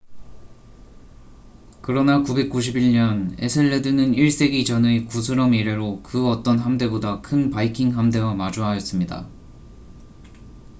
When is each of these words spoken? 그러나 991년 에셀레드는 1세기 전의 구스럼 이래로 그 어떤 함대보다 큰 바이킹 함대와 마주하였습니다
그러나 1.83 2.23
991년 2.23 3.35
에셀레드는 3.39 4.13
1세기 4.13 4.65
전의 4.65 5.05
구스럼 5.05 5.53
이래로 5.53 6.01
그 6.01 6.27
어떤 6.27 6.57
함대보다 6.57 7.21
큰 7.21 7.51
바이킹 7.51 7.95
함대와 7.95 8.33
마주하였습니다 8.33 9.29